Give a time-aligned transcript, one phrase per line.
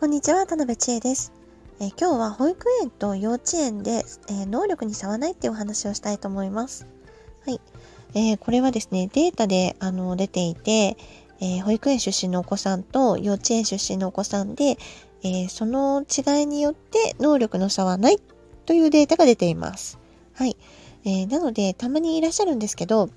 [0.00, 1.30] こんにちは、田辺千恵です。
[1.78, 6.86] え、今日は保育園と幼稚園で、え、能力に差はないっていうお話をしたいと思います。
[7.44, 7.60] はい。
[8.14, 10.96] えー、これはですね、データであの出ていて、
[11.42, 14.78] え保育園出身のお子さんと幼稚園出身のお子さんで、
[15.22, 18.18] えその違いによって能力の差はない
[18.64, 19.98] というデータが出ています。
[20.32, 20.56] はい。
[21.04, 23.10] えなので、たまにいらっしゃるんですけど、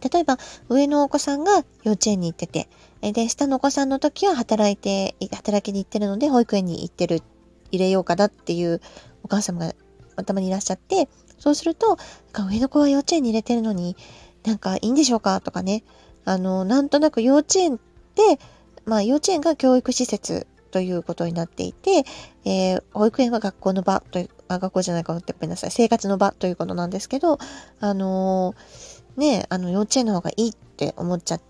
[0.00, 0.38] 例えば、
[0.68, 2.68] 上のお子さんが幼稚園に行ってて、
[3.02, 7.22] で、下のお子さんの時は働いて、働きに行ってるので、保育園に行ってる、
[7.70, 8.80] 入れようかなっていう
[9.22, 9.74] お母様が
[10.16, 11.96] 頭にいらっしゃって、そうすると、
[12.32, 13.96] 上の子は幼稚園に入れてるのに、
[14.44, 15.84] なんかいいんでしょうかとかね、
[16.24, 18.38] あの、なんとなく幼稚園って、
[18.84, 22.04] まあ幼稚園が教育施設ということになっていて、
[22.44, 27.38] えー、保育園は学校の場という、あ、学校じゃないか、ごめんなさい、生活の場ということなんですけど、
[27.80, 31.40] あのー、ね、あの幼稚園の方がいいって思っちゃ、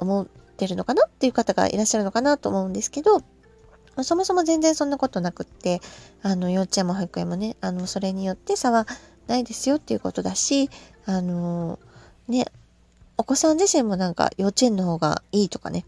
[0.00, 3.22] 思ってるのかなっていう方がいらっしゃるのかなと思うんですけど、
[4.02, 5.80] そもそも全然そんなことなくって、
[6.22, 8.86] あの、幼稚園も保育園もね、あの、それによって差は
[9.26, 10.70] ないですよっていうことだし、
[11.06, 11.78] あの
[12.28, 12.46] ね、
[13.16, 15.86] お子さん自身もなんか幼稚園の方がいいとかね、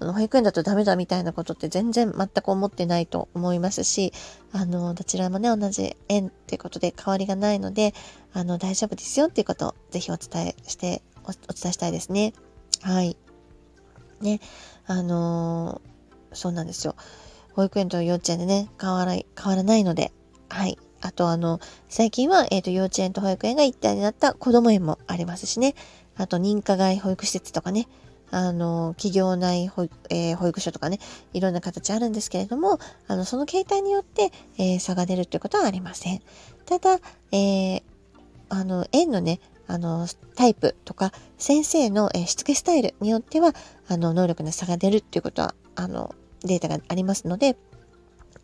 [0.00, 4.12] 保育園だとダメだみたいなことって全然全く思ってないと思いますし、
[4.52, 7.94] あの、どちらもね、同じ園っていうことで変わりがないので、
[8.38, 12.32] あの、大丈夫ですよっていうことをぜひお伝えして、お伝えしたいですね。
[12.82, 13.16] はい。
[14.20, 14.40] ね、
[14.86, 16.94] あのー、そうなんですよ。
[17.54, 20.12] 保育園と幼稚園でね、変わら変わらないので、
[20.48, 20.78] はい。
[21.00, 21.58] あと、あの、
[21.88, 25.74] 最近は、えっ、ー、と、幼稚園と保育園が一体になった子供園もありますしね。
[26.16, 27.88] あと、認可外保育施設とかね。
[28.30, 31.00] あの、企業内保育,、えー、保育所とかね、
[31.32, 36.22] いろんな形あるんですけれども、あの、その形態によって、えー、差が出るということはありません。
[36.66, 37.00] ただ、
[37.32, 37.82] えー、
[38.48, 43.54] あの、園のね、あの、タイプとか、先生の、え、しつけスタイルによっては、
[43.88, 47.56] あの、能力の差が出るっていうことは、あの、データがありますので、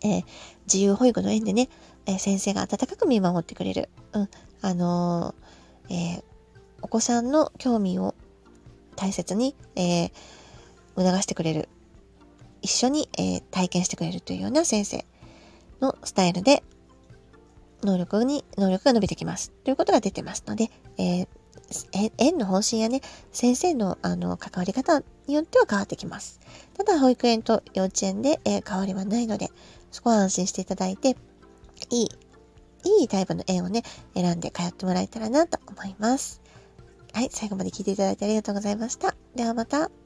[0.03, 0.25] えー、
[0.67, 1.69] 自由保育の園でね、
[2.07, 3.89] えー、先生が温かく見守ってくれる。
[4.13, 4.29] うん。
[4.61, 5.35] あの
[5.91, 6.23] え
[6.81, 8.15] お子さんの興味を
[8.97, 10.11] 大切に、え
[10.97, 11.69] 促してくれる。
[12.63, 15.05] 一緒に、え体験してくれるというような先生
[15.81, 16.63] のスタイルで、
[17.87, 19.51] 能力に、能力が伸びてきます。
[19.65, 21.27] ということが出てますので、えー、
[22.19, 23.01] 園の方針やね、
[23.33, 26.41] 先生のあの関わり方によっては変わってきます。
[26.77, 29.51] ただ、保育園と幼稚園で、えー、変わりはないので、
[29.91, 31.17] そこは安心していただいて、
[31.91, 32.09] いい、
[33.01, 33.83] いいタイプの園をね、
[34.15, 36.41] 選んで通ってもらえたらなと思います。
[37.13, 39.15] はい、最後まで聞いていただいてありがとうございました。
[39.35, 40.04] ではまた。